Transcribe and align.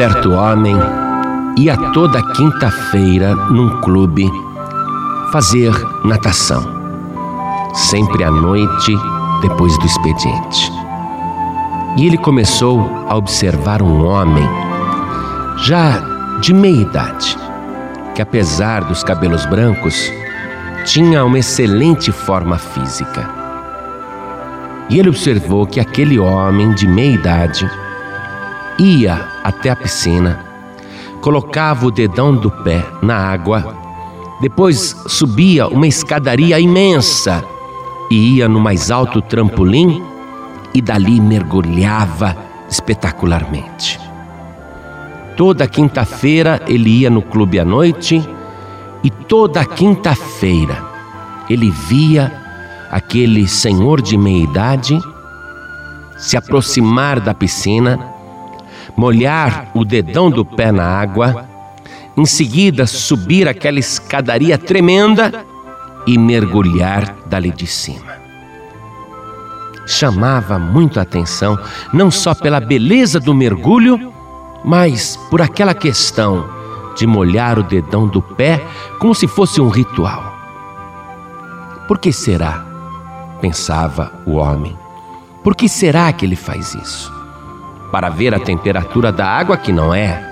certo 0.00 0.32
homem 0.32 0.74
ia 1.58 1.76
toda 1.92 2.22
quinta-feira 2.32 3.34
num 3.34 3.82
clube 3.82 4.26
fazer 5.30 5.70
natação, 6.02 6.64
sempre 7.74 8.24
à 8.24 8.30
noite 8.30 8.96
depois 9.42 9.78
do 9.78 9.84
expediente. 9.84 10.72
E 11.98 12.06
ele 12.06 12.16
começou 12.16 12.80
a 13.10 13.14
observar 13.14 13.82
um 13.82 14.06
homem, 14.06 14.48
já 15.58 15.98
de 16.40 16.54
meia 16.54 16.80
idade, 16.80 17.36
que 18.14 18.22
apesar 18.22 18.84
dos 18.84 19.04
cabelos 19.04 19.44
brancos, 19.44 20.10
tinha 20.86 21.22
uma 21.26 21.40
excelente 21.40 22.10
forma 22.10 22.56
física. 22.56 23.28
E 24.88 24.98
ele 24.98 25.10
observou 25.10 25.66
que 25.66 25.78
aquele 25.78 26.18
homem 26.18 26.72
de 26.72 26.86
meia 26.86 27.16
idade 27.16 27.70
ia 28.78 29.29
até 29.42 29.70
a 29.70 29.76
piscina, 29.76 30.44
colocava 31.20 31.86
o 31.86 31.90
dedão 31.90 32.34
do 32.34 32.50
pé 32.50 32.84
na 33.02 33.16
água, 33.16 33.76
depois 34.40 34.96
subia 35.06 35.68
uma 35.68 35.86
escadaria 35.86 36.58
imensa 36.58 37.44
e 38.10 38.36
ia 38.36 38.48
no 38.48 38.58
mais 38.58 38.90
alto 38.90 39.20
trampolim 39.20 40.02
e 40.74 40.80
dali 40.80 41.20
mergulhava 41.20 42.36
espetacularmente. 42.68 44.00
Toda 45.36 45.66
quinta-feira 45.66 46.60
ele 46.66 47.00
ia 47.00 47.10
no 47.10 47.22
clube 47.22 47.58
à 47.58 47.64
noite 47.64 48.22
e 49.02 49.10
toda 49.10 49.64
quinta-feira 49.64 50.82
ele 51.48 51.70
via 51.70 52.32
aquele 52.90 53.46
senhor 53.46 54.00
de 54.00 54.16
meia 54.16 54.44
idade 54.44 55.00
se 56.16 56.36
aproximar 56.36 57.18
da 57.18 57.32
piscina, 57.32 57.98
molhar 58.96 59.70
o 59.74 59.84
dedão 59.84 60.30
do 60.30 60.44
pé 60.44 60.72
na 60.72 60.84
água, 60.84 61.48
em 62.16 62.26
seguida 62.26 62.86
subir 62.86 63.48
aquela 63.48 63.78
escadaria 63.78 64.58
tremenda 64.58 65.44
e 66.06 66.18
mergulhar 66.18 67.16
dali 67.26 67.50
de 67.50 67.66
cima. 67.66 68.20
Chamava 69.86 70.58
muito 70.58 70.98
a 70.98 71.02
atenção, 71.02 71.58
não 71.92 72.10
só 72.10 72.34
pela 72.34 72.60
beleza 72.60 73.18
do 73.18 73.34
mergulho, 73.34 74.12
mas 74.64 75.16
por 75.30 75.40
aquela 75.40 75.74
questão 75.74 76.48
de 76.96 77.06
molhar 77.06 77.58
o 77.58 77.62
dedão 77.62 78.06
do 78.06 78.20
pé 78.20 78.64
como 78.98 79.14
se 79.14 79.26
fosse 79.26 79.60
um 79.60 79.68
ritual. 79.68 80.34
Por 81.88 81.98
que 81.98 82.12
será? 82.12 82.70
pensava 83.40 84.12
o 84.26 84.32
homem. 84.32 84.76
Por 85.42 85.56
que 85.56 85.68
será 85.68 86.12
que 86.12 86.24
ele 86.24 86.36
faz 86.36 86.74
isso? 86.74 87.19
Para 87.90 88.08
ver 88.08 88.34
a 88.34 88.40
temperatura 88.40 89.10
da 89.10 89.26
água 89.26 89.56
que 89.56 89.72
não 89.72 89.92
é, 89.92 90.22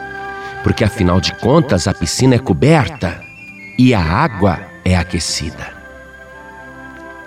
porque 0.63 0.85
afinal 0.85 1.21
de 1.21 1.33
contas 1.35 1.89
a 1.89 1.95
piscina 1.95 2.35
é 2.35 2.39
coberta 2.39 3.21
e 3.79 3.95
a 3.95 4.01
água 4.01 4.61
é 4.85 4.97
aquecida. 4.97 5.79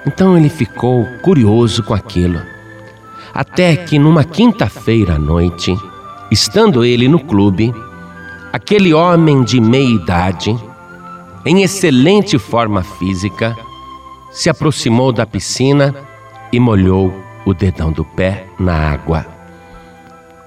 Então 0.06 0.38
ele 0.38 0.50
ficou 0.50 1.06
curioso 1.22 1.84
com 1.84 1.94
aquilo. 1.94 2.42
Até 3.34 3.76
que 3.76 4.00
numa 4.00 4.24
quinta-feira 4.24 5.16
à 5.16 5.20
noite, 5.20 5.74
estando 6.30 6.84
ele 6.84 7.08
no 7.08 7.20
clube, 7.20 7.74
aquele 8.52 8.94
homem 8.94 9.44
de 9.44 9.62
meia 9.62 9.90
idade, 9.90 10.56
em 11.46 11.62
excelente 11.62 12.38
forma 12.38 12.84
física, 12.84 13.56
se 14.32 14.50
aproximou 14.50 15.12
da 15.12 15.26
piscina 15.26 15.94
e 16.52 16.60
molhou 16.60 17.14
o 17.46 17.54
dedão 17.54 17.92
do 17.92 18.04
pé 18.04 18.46
na 18.60 18.74
água. 18.74 19.26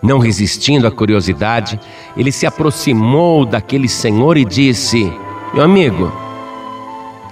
Não 0.04 0.18
resistindo 0.18 0.86
à 0.86 0.90
curiosidade, 0.90 1.80
ele 2.14 2.30
se 2.30 2.44
aproximou 2.44 3.46
daquele 3.46 3.88
senhor 3.88 4.36
e 4.36 4.44
disse: 4.44 5.10
Meu 5.54 5.64
amigo, 5.64 6.12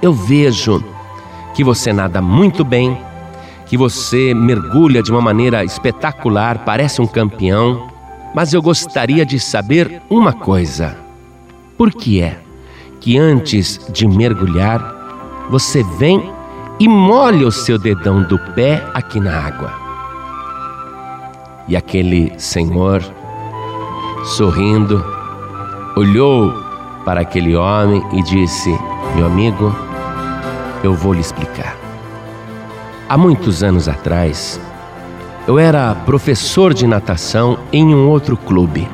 eu 0.01 0.15
vejo 0.15 0.83
que 1.55 1.63
você 1.63 1.93
nada 1.93 2.23
muito 2.23 2.65
bem, 2.65 2.97
que 3.67 3.77
você 3.77 4.33
mergulha 4.33 5.03
de 5.03 5.11
uma 5.13 5.21
maneira 5.21 5.63
espetacular, 5.63 6.65
parece 6.65 7.03
um 7.03 7.07
campeão, 7.07 7.89
mas 8.35 8.55
eu 8.55 8.63
gostaria 8.63 9.27
de 9.27 9.39
saber 9.39 10.01
uma 10.09 10.33
coisa. 10.33 10.97
Por 11.77 11.93
que 11.93 12.23
é 12.23 12.39
que 13.01 13.19
antes 13.19 13.79
de 13.93 14.09
mergulhar, 14.09 15.47
você 15.51 15.83
vem 15.99 16.33
e 16.81 16.89
molha 16.89 17.47
o 17.47 17.53
seu 17.53 17.79
dedão 17.79 18.23
do 18.23 18.39
pé 18.39 18.83
aqui 18.95 19.21
na 19.21 19.37
água? 19.37 19.82
E 21.69 21.77
aquele 21.77 22.33
senhor, 22.39 23.03
sorrindo, 24.25 25.05
olhou 25.97 26.53
para 27.05 27.21
aquele 27.21 27.55
homem 27.57 28.03
e 28.13 28.23
disse: 28.23 28.71
Meu 29.15 29.27
amigo, 29.27 29.75
eu 30.83 30.95
vou 30.95 31.13
lhe 31.13 31.21
explicar. 31.21 31.77
Há 33.09 33.17
muitos 33.17 33.63
anos 33.63 33.89
atrás, 33.89 34.61
eu 35.47 35.59
era 35.59 35.95
professor 35.95 36.73
de 36.73 36.87
natação 36.87 37.59
em 37.73 37.95
um 37.95 38.09
outro 38.09 38.37
clube. 38.37 38.89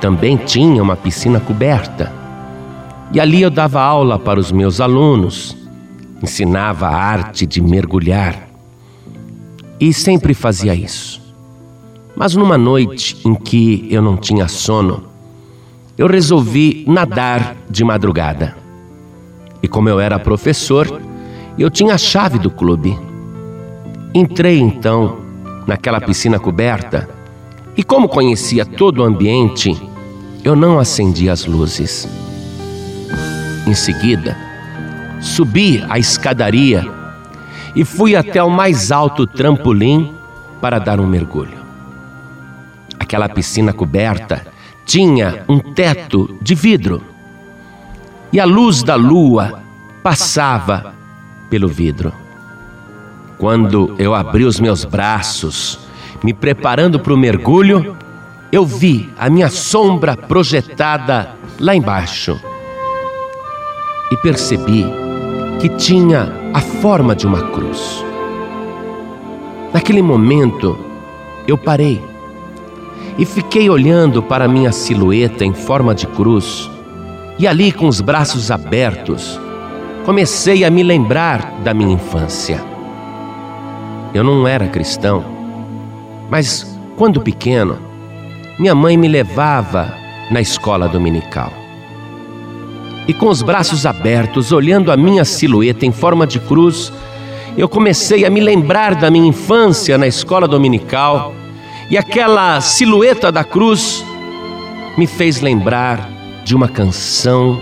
Também 0.00 0.36
tinha 0.36 0.82
uma 0.82 0.96
piscina 0.96 1.40
coberta. 1.40 2.12
E 3.12 3.20
ali 3.20 3.42
eu 3.42 3.50
dava 3.50 3.80
aula 3.80 4.18
para 4.18 4.38
os 4.38 4.52
meus 4.52 4.80
alunos, 4.80 5.56
ensinava 6.22 6.86
a 6.88 6.94
arte 6.94 7.46
de 7.46 7.60
mergulhar. 7.60 8.48
E 9.80 9.92
sempre 9.92 10.34
fazia 10.34 10.74
isso. 10.74 11.17
Mas 12.18 12.34
numa 12.34 12.58
noite 12.58 13.16
em 13.24 13.32
que 13.32 13.86
eu 13.88 14.02
não 14.02 14.16
tinha 14.16 14.48
sono, 14.48 15.04
eu 15.96 16.08
resolvi 16.08 16.84
nadar 16.88 17.56
de 17.70 17.84
madrugada. 17.84 18.56
E 19.62 19.68
como 19.68 19.88
eu 19.88 20.00
era 20.00 20.18
professor, 20.18 21.00
eu 21.56 21.70
tinha 21.70 21.94
a 21.94 21.98
chave 21.98 22.36
do 22.40 22.50
clube. 22.50 22.98
Entrei 24.12 24.58
então 24.58 25.18
naquela 25.64 26.00
piscina 26.00 26.40
coberta 26.40 27.08
e, 27.76 27.84
como 27.84 28.08
conhecia 28.08 28.66
todo 28.66 28.98
o 28.98 29.04
ambiente, 29.04 29.80
eu 30.42 30.56
não 30.56 30.80
acendi 30.80 31.30
as 31.30 31.46
luzes. 31.46 32.08
Em 33.64 33.74
seguida, 33.74 34.36
subi 35.20 35.84
a 35.88 36.00
escadaria 36.00 36.84
e 37.76 37.84
fui 37.84 38.16
até 38.16 38.42
o 38.42 38.50
mais 38.50 38.90
alto 38.90 39.24
trampolim 39.24 40.12
para 40.60 40.80
dar 40.80 40.98
um 40.98 41.06
mergulho. 41.06 41.57
Aquela 43.08 43.26
piscina 43.26 43.72
coberta 43.72 44.46
tinha 44.84 45.42
um 45.48 45.58
teto 45.58 46.36
de 46.42 46.54
vidro 46.54 47.02
e 48.30 48.38
a 48.38 48.44
luz 48.44 48.82
da 48.82 48.96
lua 48.96 49.62
passava 50.02 50.92
pelo 51.48 51.68
vidro. 51.68 52.12
Quando 53.38 53.96
eu 53.98 54.14
abri 54.14 54.44
os 54.44 54.60
meus 54.60 54.84
braços, 54.84 55.80
me 56.22 56.34
preparando 56.34 57.00
para 57.00 57.14
o 57.14 57.16
mergulho, 57.16 57.96
eu 58.52 58.66
vi 58.66 59.10
a 59.18 59.30
minha 59.30 59.48
sombra 59.48 60.14
projetada 60.14 61.30
lá 61.58 61.74
embaixo 61.74 62.38
e 64.12 64.18
percebi 64.18 64.84
que 65.62 65.70
tinha 65.70 66.30
a 66.52 66.60
forma 66.60 67.16
de 67.16 67.26
uma 67.26 67.40
cruz. 67.52 68.04
Naquele 69.72 70.02
momento, 70.02 70.78
eu 71.46 71.56
parei 71.56 72.06
e 73.18 73.26
fiquei 73.26 73.68
olhando 73.68 74.22
para 74.22 74.46
minha 74.46 74.70
silhueta 74.70 75.44
em 75.44 75.52
forma 75.52 75.92
de 75.92 76.06
cruz, 76.06 76.70
e 77.36 77.46
ali, 77.46 77.72
com 77.72 77.88
os 77.88 78.00
braços 78.00 78.50
abertos, 78.50 79.40
comecei 80.04 80.64
a 80.64 80.70
me 80.70 80.84
lembrar 80.84 81.60
da 81.64 81.74
minha 81.74 81.94
infância. 81.94 82.64
Eu 84.14 84.22
não 84.22 84.46
era 84.46 84.68
cristão, 84.68 85.24
mas 86.30 86.78
quando 86.96 87.20
pequeno, 87.20 87.78
minha 88.58 88.74
mãe 88.74 88.96
me 88.96 89.08
levava 89.08 89.92
na 90.30 90.40
escola 90.40 90.88
dominical. 90.88 91.52
E 93.06 93.14
com 93.14 93.28
os 93.28 93.42
braços 93.42 93.86
abertos, 93.86 94.52
olhando 94.52 94.92
a 94.92 94.96
minha 94.96 95.24
silhueta 95.24 95.86
em 95.86 95.92
forma 95.92 96.26
de 96.26 96.38
cruz, 96.38 96.92
eu 97.56 97.68
comecei 97.68 98.24
a 98.24 98.30
me 98.30 98.40
lembrar 98.40 98.94
da 98.94 99.10
minha 99.10 99.28
infância 99.28 99.96
na 99.96 100.06
escola 100.06 100.46
dominical 100.46 101.34
e 101.90 101.96
aquela 101.96 102.60
silhueta 102.60 103.32
da 103.32 103.42
cruz 103.42 104.04
me 104.96 105.06
fez 105.06 105.40
lembrar 105.40 106.10
de 106.44 106.54
uma 106.54 106.68
canção 106.68 107.60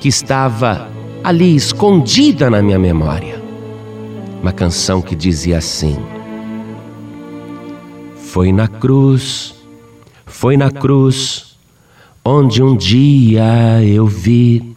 que 0.00 0.08
estava 0.08 0.90
ali 1.22 1.54
escondida 1.54 2.50
na 2.50 2.62
minha 2.62 2.78
memória. 2.78 3.42
Uma 4.42 4.52
canção 4.52 5.00
que 5.00 5.14
dizia 5.14 5.58
assim: 5.58 5.96
Foi 8.16 8.52
na 8.52 8.68
cruz, 8.68 9.54
foi 10.24 10.56
na 10.56 10.70
cruz, 10.70 11.56
onde 12.24 12.62
um 12.62 12.76
dia 12.76 13.82
eu 13.84 14.06
vi 14.06 14.76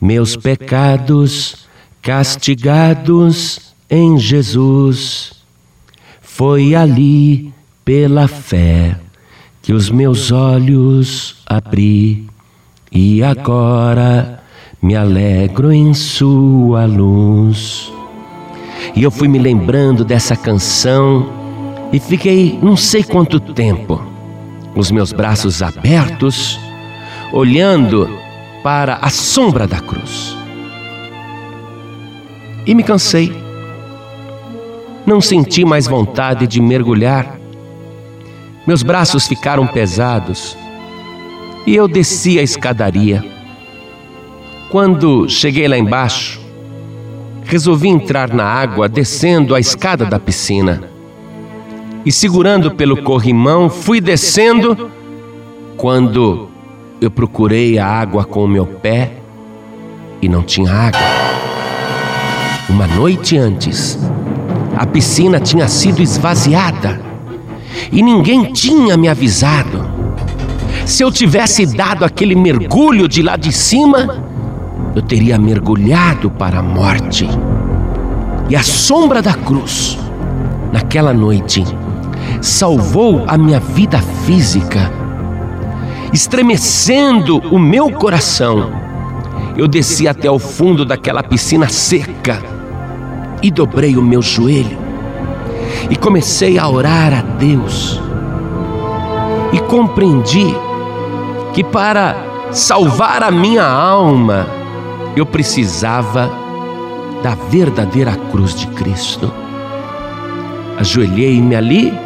meus 0.00 0.36
pecados 0.36 1.66
castigados 2.02 3.74
em 3.88 4.18
Jesus. 4.18 5.32
Foi 6.20 6.74
ali 6.74 7.53
pela 7.84 8.26
fé 8.26 8.96
que 9.60 9.72
os 9.72 9.90
meus 9.90 10.30
olhos 10.30 11.36
abri 11.46 12.26
e 12.90 13.22
agora 13.22 14.42
me 14.80 14.94
alegro 14.94 15.72
em 15.72 15.94
Sua 15.94 16.84
luz. 16.84 17.92
E 18.94 19.02
eu 19.02 19.10
fui 19.10 19.26
me 19.28 19.38
lembrando 19.38 20.04
dessa 20.04 20.36
canção 20.36 21.26
e 21.92 21.98
fiquei 21.98 22.58
não 22.62 22.76
sei 22.76 23.02
quanto 23.02 23.40
tempo, 23.40 24.02
com 24.72 24.80
os 24.80 24.90
meus 24.90 25.12
braços 25.12 25.62
abertos, 25.62 26.58
olhando 27.32 28.08
para 28.62 28.96
a 28.96 29.10
sombra 29.10 29.66
da 29.66 29.80
cruz. 29.80 30.36
E 32.66 32.74
me 32.74 32.82
cansei. 32.82 33.32
Não 35.06 35.20
senti 35.20 35.64
mais 35.64 35.86
vontade 35.86 36.46
de 36.46 36.60
mergulhar. 36.60 37.43
Meus 38.66 38.82
braços 38.82 39.26
ficaram 39.26 39.66
pesados 39.66 40.56
e 41.66 41.76
eu 41.76 41.86
desci 41.86 42.38
a 42.38 42.42
escadaria. 42.42 43.22
Quando 44.70 45.28
cheguei 45.28 45.68
lá 45.68 45.76
embaixo, 45.76 46.40
resolvi 47.44 47.88
entrar 47.88 48.32
na 48.32 48.44
água 48.44 48.88
descendo 48.88 49.54
a 49.54 49.60
escada 49.60 50.06
da 50.06 50.18
piscina. 50.18 50.82
E 52.06 52.10
segurando 52.10 52.70
pelo 52.70 53.02
corrimão, 53.02 53.68
fui 53.68 54.00
descendo. 54.00 54.90
Quando 55.76 56.48
eu 57.00 57.10
procurei 57.10 57.78
a 57.78 57.86
água 57.86 58.24
com 58.24 58.44
o 58.44 58.48
meu 58.48 58.64
pé 58.64 59.12
e 60.22 60.28
não 60.28 60.42
tinha 60.42 60.72
água. 60.72 61.00
Uma 62.70 62.86
noite 62.86 63.36
antes, 63.36 63.98
a 64.74 64.86
piscina 64.86 65.38
tinha 65.38 65.68
sido 65.68 66.00
esvaziada 66.00 67.13
e 67.90 68.02
ninguém 68.02 68.52
tinha 68.52 68.96
me 68.96 69.08
avisado. 69.08 69.88
Se 70.86 71.02
eu 71.02 71.10
tivesse 71.10 71.64
dado 71.64 72.04
aquele 72.04 72.34
mergulho 72.34 73.08
de 73.08 73.22
lá 73.22 73.36
de 73.36 73.52
cima, 73.52 74.22
eu 74.94 75.02
teria 75.02 75.38
mergulhado 75.38 76.30
para 76.30 76.58
a 76.58 76.62
morte. 76.62 77.28
E 78.48 78.54
a 78.54 78.62
sombra 78.62 79.22
da 79.22 79.32
cruz, 79.32 79.98
naquela 80.72 81.12
noite, 81.12 81.64
salvou 82.42 83.24
a 83.26 83.38
minha 83.38 83.58
vida 83.58 83.98
física, 84.26 84.92
estremecendo 86.12 87.38
o 87.50 87.58
meu 87.58 87.90
coração. 87.90 88.70
Eu 89.56 89.66
desci 89.66 90.06
até 90.06 90.30
o 90.30 90.38
fundo 90.38 90.84
daquela 90.84 91.22
piscina 91.22 91.68
seca 91.68 92.42
e 93.42 93.50
dobrei 93.50 93.96
o 93.96 94.02
meu 94.02 94.20
joelho 94.20 94.83
e 95.90 95.96
comecei 95.96 96.58
a 96.58 96.68
orar 96.68 97.12
a 97.12 97.22
Deus. 97.22 98.00
E 99.52 99.58
compreendi 99.60 100.54
que 101.52 101.62
para 101.62 102.16
salvar 102.50 103.22
a 103.22 103.30
minha 103.30 103.64
alma, 103.64 104.46
eu 105.16 105.24
precisava 105.24 106.30
da 107.22 107.34
verdadeira 107.34 108.16
cruz 108.30 108.54
de 108.54 108.66
Cristo. 108.68 109.32
Ajoelhei-me 110.78 111.54
ali 111.54 111.96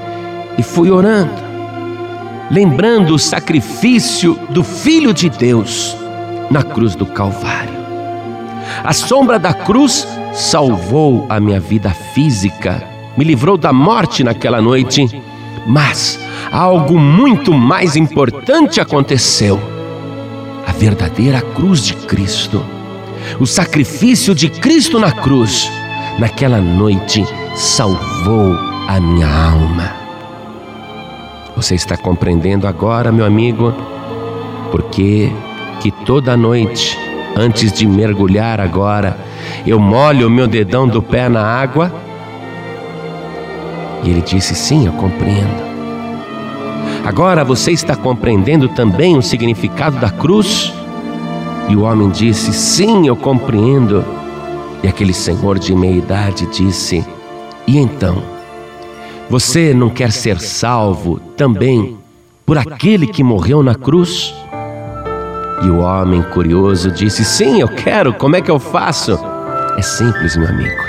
e 0.59 0.63
fui 0.63 0.91
orando, 0.91 1.33
lembrando 2.51 3.15
o 3.15 3.19
sacrifício 3.19 4.39
do 4.51 4.63
Filho 4.63 5.15
de 5.15 5.31
Deus 5.31 5.97
na 6.51 6.63
cruz 6.63 6.95
do 6.95 7.07
Calvário. 7.07 7.79
A 8.85 8.93
sombra 8.93 9.39
da 9.39 9.53
cruz 9.53 10.07
salvou 10.33 11.27
a 11.29 11.41
minha 11.41 11.59
vida 11.59 11.91
física, 11.91 12.83
me 13.19 13.25
livrou 13.25 13.59
da 13.59 13.73
morte 13.73 14.23
naquela 14.23 14.63
noite, 14.63 15.21
mas 15.67 16.21
algo 16.53 16.97
muito 16.97 17.53
mais 17.53 17.97
importante 17.97 18.81
aconteceu. 18.81 19.61
A 20.65 20.71
verdadeira 20.71 21.41
cruz 21.41 21.85
de 21.85 21.95
Cristo, 21.95 22.65
o 23.41 23.45
sacrifício 23.45 24.37
de 24.37 24.49
Cristo 24.49 25.01
na 25.01 25.11
cruz, 25.11 25.69
naquela 26.17 26.61
noite 26.61 27.25
salvou 27.57 28.57
a 28.87 29.01
minha 29.01 29.27
alma. 29.27 29.93
Você 31.57 31.75
está 31.75 31.97
compreendendo 31.97 32.69
agora, 32.69 33.11
meu 33.11 33.27
amigo, 33.27 33.75
porque 34.71 35.33
que 35.81 35.91
toda 35.91 36.37
noite, 36.37 36.97
antes 37.37 37.73
de 37.73 37.85
mergulhar 37.85 38.61
agora, 38.61 39.19
eu 39.67 39.81
molho 39.81 40.29
o 40.29 40.31
meu 40.31 40.47
dedão 40.47 40.87
do 40.87 41.03
pé 41.03 41.29
na 41.29 41.45
água? 41.45 42.07
E 44.03 44.11
ele 44.11 44.21
disse: 44.21 44.55
Sim, 44.55 44.87
eu 44.87 44.93
compreendo. 44.93 45.69
Agora 47.05 47.45
você 47.45 47.73
está 47.73 47.97
compreendendo 47.97 48.69
também 48.69 49.17
o 49.17 49.23
significado 49.23 49.99
da 49.99 50.11
cruz? 50.11 50.73
E 51.69 51.77
o 51.77 51.83
homem 51.83 52.11
disse: 52.11 52.53
Sim, 52.53 53.07
eu 53.07 53.17
compreendo. 53.17 54.05
E 54.83 54.89
aquele 54.89 55.13
senhor 55.13 55.59
de 55.59 55.75
meia 55.75 55.97
idade 55.97 56.47
disse: 56.47 57.05
E 57.67 57.79
então? 57.79 58.23
Você 59.31 59.75
não 59.75 59.91
quer 59.91 60.11
ser 60.11 60.41
salvo 60.41 61.19
também 61.37 61.99
por 62.47 62.57
aquele 62.57 63.07
que 63.07 63.23
morreu 63.23 63.63
na 63.63 63.75
cruz? 63.75 64.35
E 65.63 65.69
o 65.69 65.81
homem 65.81 66.23
curioso 66.23 66.91
disse: 66.91 67.25
Sim, 67.25 67.61
eu 67.61 67.69
quero, 67.69 68.15
como 68.15 68.37
é 68.37 68.41
que 68.41 68.51
eu 68.51 68.59
faço? 68.59 69.19
É 69.77 69.83
simples, 69.83 70.37
meu 70.37 70.49
amigo. 70.49 70.88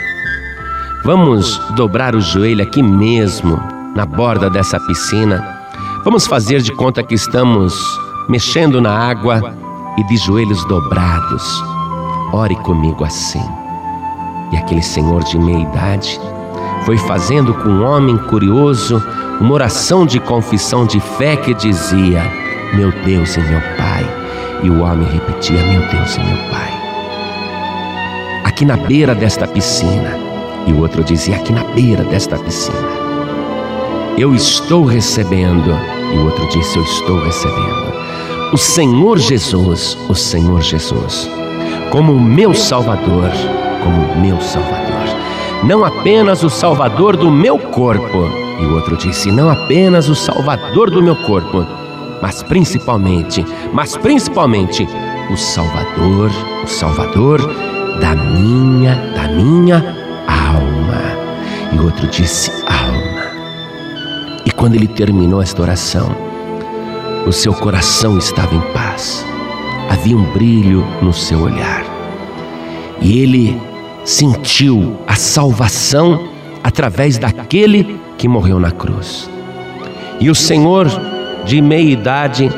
Vamos 1.04 1.58
dobrar 1.76 2.14
o 2.14 2.20
joelho 2.20 2.62
aqui 2.62 2.84
mesmo, 2.84 3.58
na 3.96 4.06
borda 4.06 4.50
dessa 4.50 4.78
piscina. 4.82 5.42
Vamos 6.04 6.28
fazer 6.28 6.62
de 6.62 6.74
conta 6.74 7.02
que 7.02 7.16
estamos 7.16 7.74
mexendo 8.28 8.82
na 8.82 8.92
água 8.92 9.56
e 9.98 10.04
de 10.04 10.18
joelhos 10.18 10.64
dobrados. 10.66 11.64
Ore 12.34 12.56
comigo 12.58 13.06
assim. 13.06 13.44
E 14.52 14.58
aquele 14.58 14.82
senhor 14.82 15.24
de 15.24 15.40
meia 15.40 15.64
idade 15.64 16.20
foi 16.86 16.98
fazendo 16.98 17.54
com 17.54 17.70
um 17.70 17.86
homem 17.86 18.18
curioso 18.18 19.02
uma 19.40 19.54
oração 19.54 20.06
de 20.06 20.20
confissão 20.20 20.86
de 20.86 21.00
fé 21.00 21.38
que 21.38 21.54
dizia: 21.54 22.22
Meu 22.74 22.92
Deus 23.06 23.38
e 23.38 23.40
meu 23.40 23.62
Pai. 23.78 24.06
E 24.64 24.70
o 24.70 24.82
homem 24.82 25.08
repetia: 25.08 25.64
Meu 25.66 25.82
Deus 25.90 26.16
e 26.18 26.20
meu 26.20 26.38
Pai. 26.50 26.74
Aqui 28.44 28.66
na 28.66 28.76
beira 28.76 29.16
desta 29.16 29.48
piscina. 29.48 30.29
E 30.70 30.72
o 30.72 30.80
outro 30.80 31.04
dizia: 31.04 31.36
Aqui 31.36 31.52
na 31.52 31.66
beira 31.66 32.04
desta 32.06 32.38
piscina. 32.38 32.78
Eu 34.18 34.34
estou 34.34 34.86
recebendo. 34.86 35.72
E 36.14 36.18
o 36.18 36.26
outro 36.26 36.48
disse: 36.50 36.78
Eu 36.78 36.84
estou 36.84 37.22
recebendo. 37.24 37.90
O 38.54 38.58
Senhor 38.58 39.18
Jesus, 39.18 39.98
o 40.08 40.16
Senhor 40.16 40.62
Jesus, 40.62 41.30
como 41.92 42.18
meu 42.18 42.54
Salvador, 42.54 43.30
como 43.84 44.22
meu 44.22 44.40
Salvador 44.40 44.90
não 45.64 45.84
apenas 45.84 46.44
o 46.44 46.50
Salvador 46.50 47.18
do 47.18 47.30
meu 47.30 47.58
corpo. 47.58 48.30
E 48.60 48.66
o 48.66 48.76
outro 48.76 48.96
disse: 48.96 49.32
não 49.32 49.50
apenas 49.50 50.08
o 50.10 50.16
Salvador 50.16 50.90
do 50.90 51.02
meu 51.02 51.16
corpo, 51.16 51.66
mas 52.22 52.44
principalmente, 52.44 53.46
mas 53.74 53.98
principalmente 53.98 54.88
o 55.30 55.38
Salvador, 55.38 56.32
o 56.64 56.68
Salvador 56.68 57.42
da 58.00 58.16
minha, 58.16 58.96
da 59.14 59.28
minha. 59.28 60.09
E 61.80 61.82
outro 61.82 62.08
disse: 62.08 62.52
alma. 62.68 63.32
E 64.46 64.52
quando 64.52 64.76
ele 64.76 64.88
terminou 64.88 65.42
esta 65.42 65.62
oração, 65.62 66.14
o 67.26 67.32
seu 67.32 67.54
coração 67.54 68.18
estava 68.18 68.54
em 68.54 68.62
paz. 68.74 69.26
Havia 69.90 70.18
um 70.18 70.34
brilho 70.34 70.86
no 71.02 71.14
seu 71.14 71.40
olhar. 71.40 71.86
E 73.02 73.20
ele 73.20 73.60
sentiu 74.04 74.98
a 75.08 75.16
salvação 75.16 76.28
através 76.62 77.18
daquele 77.18 77.98
que 78.18 78.28
morreu 78.28 78.60
na 78.60 78.72
cruz. 78.72 79.30
E 80.20 80.30
o 80.30 80.36
Senhor, 80.36 80.86
de 81.46 81.62
meia 81.62 81.90
idade, 81.90 82.52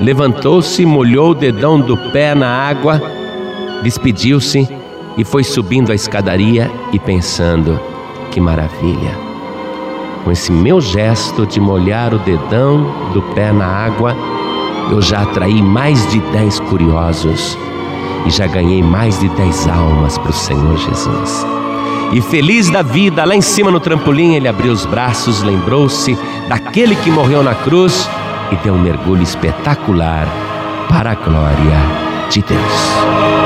levantou-se, 0.00 0.86
molhou 0.86 1.32
o 1.32 1.34
dedão 1.34 1.78
do 1.78 1.94
pé 2.10 2.34
na 2.34 2.48
água, 2.48 3.02
despediu-se 3.82 4.66
e 5.18 5.24
foi 5.24 5.44
subindo 5.44 5.92
a 5.92 5.94
escadaria 5.94 6.70
e 6.90 6.98
pensando: 6.98 7.78
que 8.36 8.40
maravilha! 8.40 9.18
Com 10.22 10.30
esse 10.30 10.52
meu 10.52 10.78
gesto 10.78 11.46
de 11.46 11.58
molhar 11.58 12.12
o 12.12 12.18
dedão 12.18 12.84
do 13.14 13.22
pé 13.34 13.50
na 13.50 13.64
água, 13.64 14.14
eu 14.90 15.00
já 15.00 15.22
atraí 15.22 15.62
mais 15.62 16.06
de 16.10 16.20
dez 16.32 16.60
curiosos 16.60 17.56
e 18.26 18.30
já 18.30 18.46
ganhei 18.46 18.82
mais 18.82 19.18
de 19.20 19.30
dez 19.30 19.66
almas 19.66 20.18
para 20.18 20.32
o 20.32 20.34
Senhor 20.34 20.76
Jesus. 20.76 21.46
E 22.12 22.20
feliz 22.20 22.68
da 22.68 22.82
vida, 22.82 23.24
lá 23.24 23.34
em 23.34 23.40
cima 23.40 23.70
no 23.70 23.80
trampolim, 23.80 24.34
ele 24.34 24.48
abriu 24.48 24.70
os 24.70 24.84
braços, 24.84 25.42
lembrou-se 25.42 26.14
daquele 26.46 26.94
que 26.94 27.10
morreu 27.10 27.42
na 27.42 27.54
cruz 27.54 28.06
e 28.52 28.56
deu 28.56 28.74
um 28.74 28.82
mergulho 28.82 29.22
espetacular 29.22 30.28
para 30.90 31.12
a 31.12 31.14
glória 31.14 31.78
de 32.28 32.42
Deus. 32.42 33.45